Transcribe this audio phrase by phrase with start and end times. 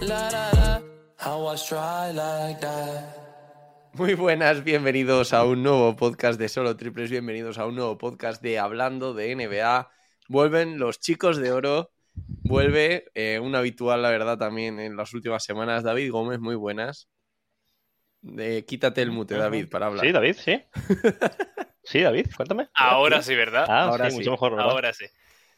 [0.00, 0.82] la la la.
[1.18, 3.16] How was try like that?
[3.94, 8.42] Muy buenas, bienvenidos a un nuevo podcast de Solo Triples, bienvenidos a un nuevo podcast
[8.42, 9.88] de Hablando de NBA.
[10.28, 15.44] Vuelven los chicos de oro, vuelve eh, un habitual, la verdad, también en las últimas
[15.44, 15.84] semanas.
[15.84, 17.08] David Gómez, muy buenas.
[18.38, 20.04] Eh, quítate el mute, David, para hablar.
[20.04, 20.62] Sí, David, sí.
[21.86, 22.68] Sí, David, cuéntame.
[22.74, 23.66] Ahora sí, ¿verdad?
[23.68, 24.16] Ah, Ahora sí, sí.
[24.18, 24.70] mucho mejor, ¿verdad?
[24.70, 25.04] Ahora sí.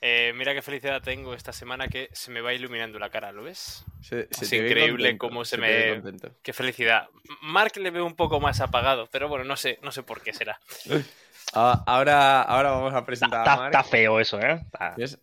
[0.00, 3.44] Eh, mira qué felicidad tengo esta semana que se me va iluminando la cara, ¿lo
[3.44, 3.84] ves?
[4.02, 6.02] Se- se Es increíble contento, cómo se me-.
[6.42, 7.08] Qué felicidad.
[7.42, 10.32] Mark le veo un poco más apagado, pero bueno, no sé, no sé por qué
[10.32, 10.58] será.
[11.54, 13.74] Ah, Ahora, ahora vamos a presentar a Está, Marc.
[13.74, 14.60] está feo eso, ¿eh?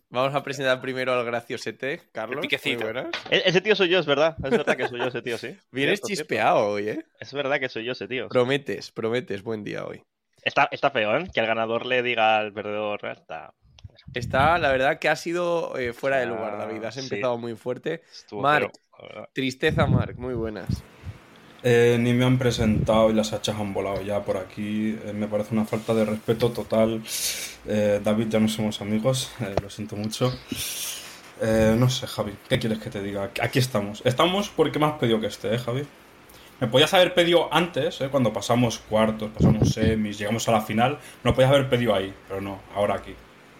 [0.08, 2.38] Vamos a presentar primero al graciosete, Carlos.
[2.38, 2.48] Muy.
[3.30, 4.34] E- Ese tío soy yo, es verdad.
[4.42, 5.54] Es verdad que soy yo ese tío, sí.
[5.70, 7.04] Vienes Cierto, chispeado hoy, ¿eh?
[7.20, 8.30] Es verdad que soy yo ese tío.
[8.30, 10.02] Prometes, prometes, buen día hoy.
[10.42, 11.28] Está, está feo, ¿eh?
[11.32, 13.04] Que el ganador le diga al perdedor.
[13.04, 13.12] ¿eh?
[13.12, 13.52] Está...
[14.12, 16.84] Está, la verdad, que ha sido eh, fuera de lugar, David.
[16.84, 17.00] Has sí.
[17.00, 18.02] empezado muy fuerte.
[18.12, 18.70] Estuvo verdad.
[19.32, 20.82] Tristeza, Marc, muy buenas.
[21.66, 24.98] Eh, ni me han presentado y las hachas han volado ya por aquí.
[25.04, 27.02] Eh, me parece una falta de respeto total.
[27.66, 30.30] Eh, David, ya no somos amigos, eh, lo siento mucho.
[31.40, 33.30] Eh, no sé, Javi, ¿qué quieres que te diga?
[33.40, 34.02] Aquí estamos.
[34.04, 35.84] Estamos porque me has pedido que esté, ¿eh, Javi?
[36.60, 38.08] Me podías haber pedido antes, ¿eh?
[38.10, 40.98] cuando pasamos cuartos, pasamos semis, llegamos a la final.
[41.24, 43.14] No podías haber pedido ahí, pero no, ahora aquí.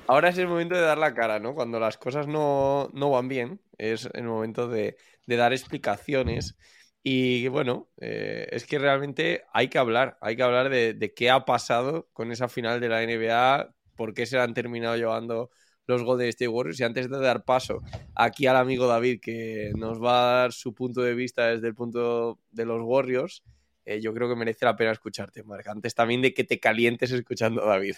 [0.07, 1.55] Ahora es el momento de dar la cara, ¿no?
[1.55, 6.57] Cuando las cosas no, no van bien, es el momento de, dar explicaciones.
[7.03, 11.45] Y bueno, eh, es que realmente hay que hablar, hay que hablar de, qué ha
[11.47, 15.51] pasado con esa final de la NBA, por qué se han terminado llevando
[15.87, 16.81] los Golden State Warriors.
[16.81, 17.81] Y antes de dar paso
[18.15, 21.75] aquí al amigo David, que nos va a dar su punto de vista desde el
[21.75, 23.43] punto de los Warriors,
[23.87, 25.67] eh, yo creo que merece la pena escucharte, Marc.
[25.69, 27.97] Antes también de que te calientes escuchando a David.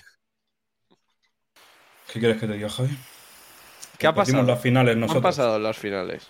[2.12, 2.96] ¿Qué quieres que te diga, Javi?
[3.98, 4.42] ¿Qué ha pasado?
[4.42, 5.22] las finales ¿Qué han nosotros.
[5.22, 6.28] pasado en las finales?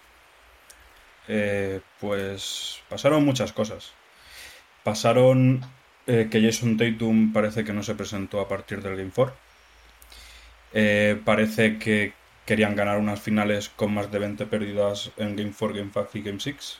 [1.28, 3.92] Eh, pues pasaron muchas cosas.
[4.84, 5.60] Pasaron
[6.06, 9.34] eh, que Jason Tatum parece que no se presentó a partir del Game 4.
[10.72, 12.12] Eh, parece que
[12.44, 16.22] querían ganar unas finales con más de 20 pérdidas en Game 4, Game 5 y
[16.22, 16.78] Game 6.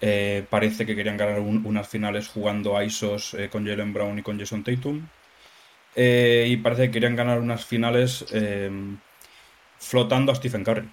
[0.00, 4.22] Eh, parece que querían ganar un- unas finales jugando a ISOs con Jalen Brown y
[4.22, 5.06] con Jason Tatum.
[5.96, 8.70] Eh, y parece que querían ganar unas finales eh,
[9.78, 10.88] flotando a Stephen Curry.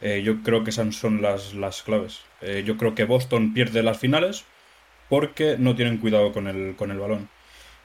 [0.00, 2.22] Eh, yo creo que esas son las, las claves.
[2.64, 4.44] Yo creo que Boston pierde las finales
[5.08, 7.28] porque no tienen cuidado con el, con el balón.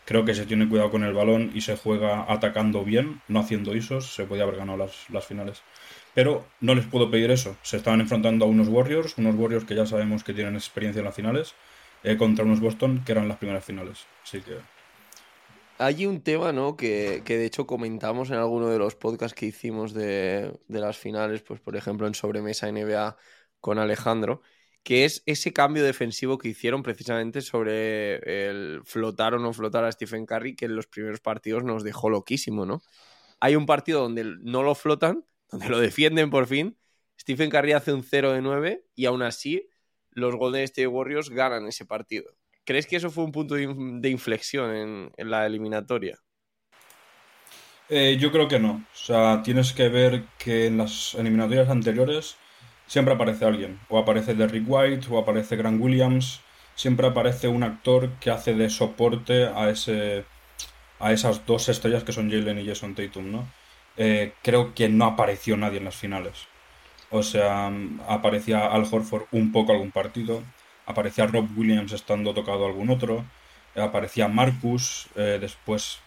[0.06, 3.76] Creo que se tiene cuidado con el balón y se juega atacando bien, no haciendo
[3.76, 5.64] isos, se podía haber ganado las, las finales.
[6.14, 7.56] Pero no les puedo pedir eso.
[7.64, 11.06] Se estaban enfrentando a unos Warriors, unos Warriors que ya sabemos que tienen experiencia en
[11.06, 11.56] las finales,
[12.18, 14.06] contra unos Boston que eran las primeras finales.
[14.24, 14.58] Así que
[15.82, 16.78] Hay un tema, ¿no?
[16.78, 20.98] Que, que de hecho comentamos en alguno de los podcasts que hicimos de, de las
[20.98, 23.18] finales, pues por ejemplo en Sobremesa NBA
[23.60, 24.42] con Alejandro,
[24.84, 28.18] que es ese cambio defensivo que hicieron precisamente sobre
[28.50, 32.10] el flotar o no flotar a Stephen Curry, que en los primeros partidos nos dejó
[32.12, 32.84] loquísimo, ¿no?
[33.40, 36.78] Hay un partido donde no lo flotan, donde lo defienden por fin,
[37.20, 39.68] Stephen Curry hace un 0 de 9 y aún así
[40.12, 42.32] los Golden State Warriors ganan ese partido.
[42.66, 46.18] ¿Crees que eso fue un punto de in- de inflexión en, en la eliminatoria?
[47.90, 48.86] Eh, yo creo que no.
[48.94, 52.38] O sea, tienes que ver que en las eliminatorias anteriores
[52.88, 53.80] siempre aparece alguien.
[53.90, 56.42] O aparece Derrick White, o aparece Grant Williams.
[56.76, 60.26] Siempre aparece un actor que hace de soporte a ese
[61.00, 63.48] a esas dos estrellas que son Jalen y Jason Tatum, ¿no?
[63.98, 66.48] Eh, creo que no apareció nadie en las finales.
[67.12, 67.72] O sea,
[68.08, 70.44] aparecía Al Horford un poco algún partido,
[70.86, 73.26] aparecía Rob Williams estando tocado algún otro,
[73.76, 76.00] aparecía Marcus, eh, después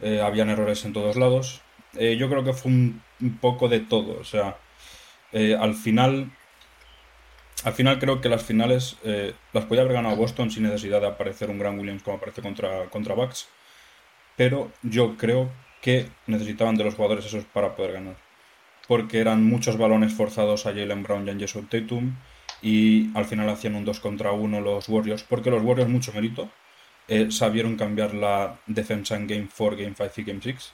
[0.00, 1.62] eh, habían errores en todos lados.
[1.98, 3.02] Eh, yo creo que fue un,
[3.40, 4.18] poco de todo.
[4.20, 4.56] O sea,
[5.32, 6.30] eh, al final
[7.64, 11.08] al final creo que las finales eh, las podía haber ganado Boston sin necesidad de
[11.08, 13.48] aparecer un gran Williams como aparece contra, contra Bucks.
[14.36, 18.16] Pero yo creo que necesitaban de los jugadores esos para poder ganar.
[18.88, 22.16] Porque eran muchos balones forzados a Jalen Brown y a Jason Tatum.
[22.66, 25.22] Y al final hacían un 2 contra 1 los Warriors.
[25.22, 26.50] Porque los Warriors, mucho mérito,
[27.06, 30.72] eh, sabieron cambiar la defensa en Game 4, Game 5 y Game 6.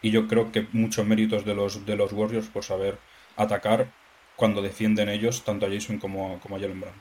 [0.00, 2.96] Y yo creo que muchos méritos de los, de los Warriors por saber
[3.36, 3.92] atacar
[4.34, 6.94] cuando defienden ellos, tanto a Jason como, como a Jalen Brown.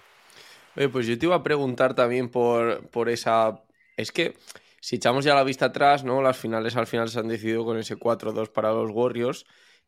[0.76, 3.64] Oye, pues yo te iba a preguntar también por, por esa.
[3.96, 4.36] Es que
[4.82, 6.22] si echamos ya la vista atrás, ¿no?
[6.22, 9.46] Las finales al final se han decidido con ese 4-2 para los Warriors.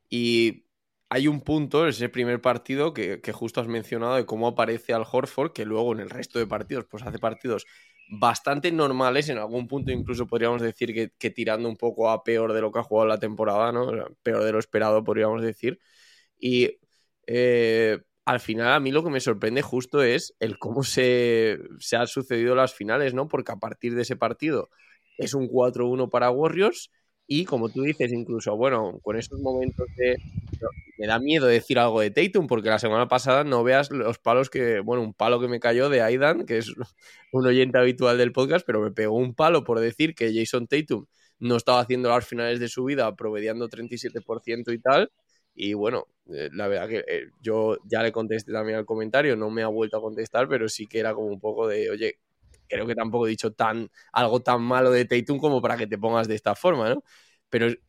[0.09, 0.66] Y
[1.09, 5.05] hay un punto, ese primer partido, que, que, justo has mencionado de cómo aparece Al
[5.09, 7.65] Horford, que luego en el resto de partidos, pues hace partidos
[8.09, 12.53] bastante normales, en algún punto incluso podríamos decir que, que tirando un poco a peor
[12.53, 13.91] de lo que ha jugado la temporada, ¿no?
[14.23, 15.79] Peor de lo esperado, podríamos decir.
[16.39, 16.79] Y
[17.27, 21.97] eh, al final a mí lo que me sorprende justo es el cómo se, se
[21.97, 23.27] han sucedido las finales, ¿no?
[23.27, 24.69] Porque a partir de ese partido
[25.17, 26.91] es un 4-1 para Warriors
[27.27, 30.15] y como tú dices, incluso, bueno, con esos momentos de...
[30.97, 34.49] Me da miedo decir algo de Tatum porque la semana pasada no veas los palos
[34.49, 34.79] que...
[34.79, 36.73] Bueno, un palo que me cayó de Aidan, que es
[37.33, 41.05] un oyente habitual del podcast, pero me pegó un palo por decir que Jason Tatum
[41.39, 45.11] no estaba haciendo las finales de su vida promediando 37% y tal.
[45.53, 49.49] Y bueno, eh, la verdad que eh, yo ya le contesté también al comentario, no
[49.49, 52.19] me ha vuelto a contestar, pero sí que era como un poco de, oye,
[52.67, 55.97] creo que tampoco he dicho tan, algo tan malo de Tatum como para que te
[55.97, 57.03] pongas de esta forma, ¿no?
[57.49, 57.79] Pero eh,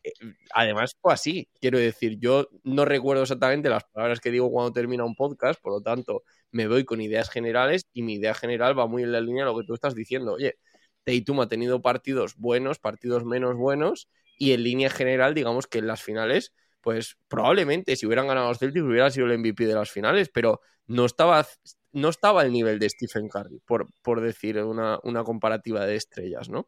[0.53, 5.03] además fue así, quiero decir, yo no recuerdo exactamente las palabras que digo cuando termina
[5.03, 8.87] un podcast, por lo tanto, me voy con ideas generales y mi idea general va
[8.87, 10.33] muy en la línea de lo que tú estás diciendo.
[10.33, 10.57] Oye,
[11.03, 15.87] Tatum ha tenido partidos buenos, partidos menos buenos, y en línea general, digamos que en
[15.87, 19.91] las finales pues probablemente si hubieran ganado los Celtics hubiera sido el MVP de las
[19.91, 21.45] finales, pero no estaba,
[21.91, 26.49] no estaba al nivel de Stephen Curry, por, por decir una, una, comparativa de estrellas,
[26.49, 26.67] ¿no?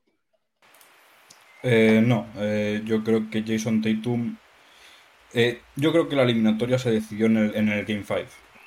[1.64, 4.38] Eh, no, eh, yo creo que Jason Tatum...
[5.34, 8.22] Eh, yo creo que la eliminatoria se decidió en el, en el Game 5.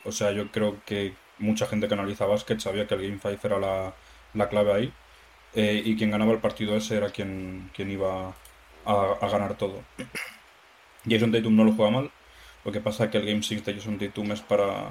[0.05, 3.47] O sea, yo creo que mucha gente que analiza básquet sabía que el Game 5
[3.47, 3.95] era la,
[4.33, 4.93] la clave ahí.
[5.55, 8.35] y quien ganaba el partido ese era quien, quien iba
[8.87, 9.83] a, a ganar todo.
[11.09, 12.11] Jason Tatum no lo juega mal.
[12.65, 14.89] Lo que pasa es que el Game 6 de Jason Tatum es para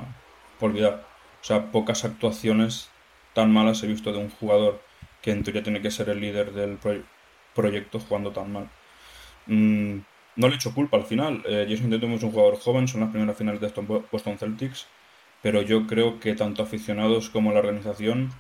[0.59, 1.12] olvidar.
[1.43, 2.89] O sea, pocas actuaciones
[3.33, 4.81] tan malas he visto de un jugador
[5.21, 6.79] que en teoría tiene que ser el líder del
[7.53, 8.69] proyecto jugando tan mal.
[9.47, 9.99] Mm,
[10.37, 11.43] no le echo culpa al final.
[11.45, 13.71] Eh, Jason Tatum es un jugador joven, son las primeras finales de
[14.11, 14.87] Boston Celtics,
[15.41, 18.31] pero yo creo que tanto aficionados como la organización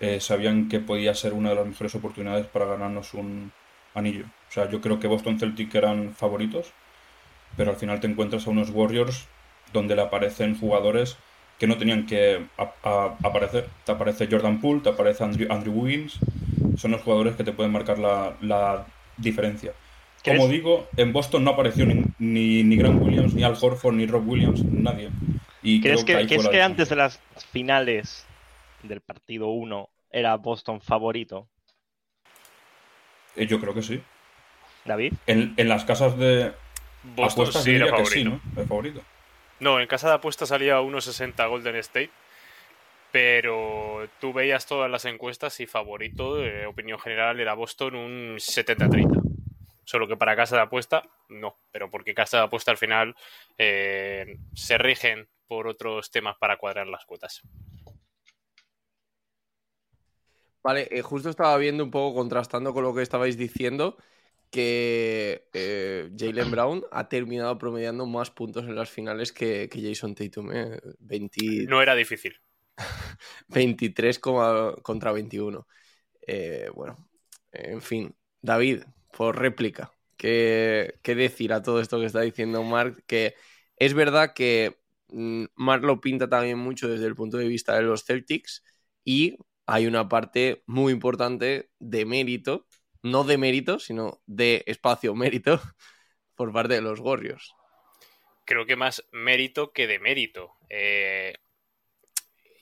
[0.00, 3.52] eh, sabían que podía ser una de las mejores oportunidades para ganarnos un
[3.94, 4.24] anillo.
[4.48, 6.72] O sea, yo creo que Boston Celtics eran favoritos
[7.56, 9.26] pero al final te encuentras a unos Warriors
[9.72, 11.16] donde le aparecen jugadores
[11.58, 13.68] que no tenían que aparecer.
[13.84, 16.18] Te aparece Jordan Poole, te aparece Andrew, Andrew Wiggins,
[16.76, 18.86] son los jugadores que te pueden marcar la,
[19.16, 19.72] diferencia.
[20.24, 24.28] Como digo, en Boston no apareció ni, ni, Grant Williams, ni Al Horford, ni Rob
[24.28, 25.10] Williams, nadie.
[25.62, 27.20] Y ¿Crees que, es que antes de las
[27.52, 28.26] finales
[28.82, 31.48] del partido 1 era Boston favorito?
[33.36, 34.00] Eh, yo creo que sí.
[34.84, 35.14] David.
[35.26, 36.52] En, en las casas de,
[37.14, 38.30] Boston sí era favorito.
[38.30, 38.40] ¿no?
[38.56, 39.02] El favorito.
[39.58, 42.10] No, en casa de apuestas salía 1.60 Golden State,
[43.10, 49.22] pero tú veías todas las encuestas y favorito, de opinión general, era Boston un 70-30.
[49.84, 53.14] Solo que para casa de apuesta, no, pero porque casa de apuesta al final
[53.56, 57.42] eh, se rigen por otros temas para cuadrar las cuotas.
[60.62, 63.96] Vale, eh, justo estaba viendo un poco contrastando con lo que estabais diciendo
[64.50, 70.14] que eh, Jalen Brown ha terminado promediando más puntos en las finales que, que Jason
[70.14, 70.50] Tatum.
[70.52, 70.80] ¿eh?
[71.00, 71.66] 20...
[71.68, 72.40] No era difícil.
[73.48, 75.66] 23 contra 21.
[76.26, 77.08] Eh, bueno,
[77.52, 78.14] en fin.
[78.40, 78.84] David,
[79.16, 83.04] por réplica, ¿qué, ¿qué, decir a todo esto que está diciendo Mark?
[83.06, 83.34] Que
[83.76, 87.82] es verdad que mm, Mark lo pinta también mucho desde el punto de vista de
[87.82, 88.62] los Celtics
[89.04, 92.66] y hay una parte muy importante de mérito
[93.10, 95.60] no de mérito, sino de espacio mérito
[96.34, 97.54] por parte de los Warriors.
[98.44, 100.52] Creo que más mérito que de mérito.
[100.68, 101.34] Eh,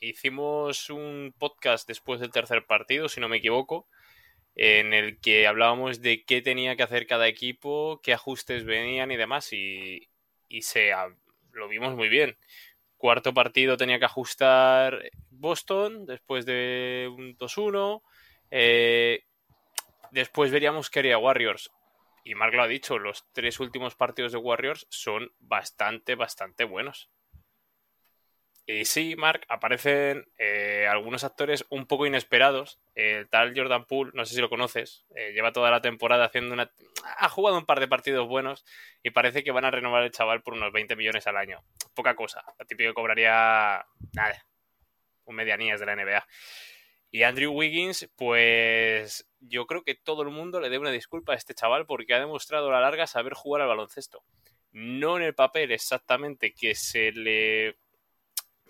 [0.00, 3.88] hicimos un podcast después del tercer partido, si no me equivoco,
[4.54, 9.16] en el que hablábamos de qué tenía que hacer cada equipo, qué ajustes venían y
[9.16, 10.08] demás, y,
[10.48, 10.92] y se,
[11.52, 12.36] lo vimos muy bien.
[12.96, 18.02] Cuarto partido tenía que ajustar Boston después de un 2-1.
[18.50, 19.24] Eh,
[20.14, 21.72] Después veríamos que haría Warriors.
[22.22, 27.10] Y Mark lo ha dicho, los tres últimos partidos de Warriors son bastante, bastante buenos.
[28.64, 32.80] Y sí, Mark, aparecen eh, algunos actores un poco inesperados.
[32.94, 36.54] El tal Jordan Poole, no sé si lo conoces, eh, lleva toda la temporada haciendo
[36.54, 36.70] una...
[37.18, 38.64] Ha jugado un par de partidos buenos
[39.02, 41.64] y parece que van a renovar el chaval por unos 20 millones al año.
[41.92, 42.44] Poca cosa.
[42.56, 43.84] Lo típico que cobraría...
[44.12, 44.46] Nada.
[45.24, 46.24] Un medianías de la NBA.
[47.14, 51.36] Y Andrew Wiggins, pues yo creo que todo el mundo le debe una disculpa a
[51.36, 54.24] este chaval porque ha demostrado a la larga saber jugar al baloncesto.
[54.72, 57.76] No en el papel exactamente que se le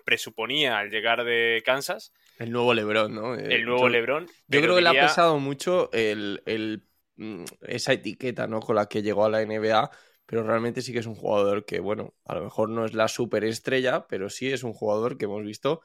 [0.04, 2.12] presuponía al llegar de Kansas.
[2.38, 3.34] El nuevo Lebron, ¿no?
[3.34, 4.26] El nuevo Lebron.
[4.46, 6.82] Yo creo que le ha pesado mucho el,
[7.16, 8.60] mm, esa etiqueta, ¿no?
[8.60, 9.90] Con la que llegó a la NBA,
[10.26, 13.08] pero realmente sí que es un jugador que, bueno, a lo mejor no es la
[13.08, 15.80] superestrella, pero sí es un jugador que hemos visto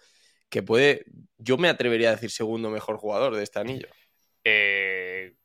[0.49, 1.05] que puede,
[1.37, 3.87] yo me atrevería a decir segundo mejor jugador de este anillo.
[4.43, 5.35] Eh,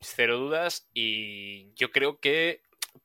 [0.00, 2.60] cero dudas y yo creo que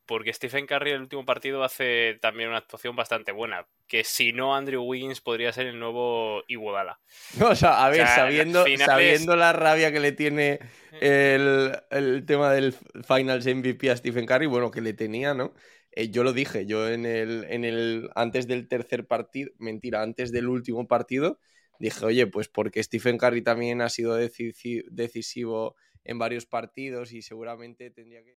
[0.05, 3.67] porque Stephen Curry el último partido hace también una actuación bastante buena.
[3.87, 6.99] Que si no, Andrew Wiggins podría ser el nuevo Iguodala.
[7.41, 10.59] o sea, a ver, sabiendo, sabiendo la rabia que le tiene
[11.01, 15.53] el, tema del Finals MVP a Stephen Curry, bueno, que le tenía, ¿no?
[15.91, 20.31] Eh, yo lo dije, yo en el, en el, antes del tercer partido, mentira, antes
[20.31, 21.39] del último partido,
[21.79, 27.91] dije, oye, pues porque Stephen Curry también ha sido decisivo en varios partidos y seguramente
[27.91, 28.37] tendría que...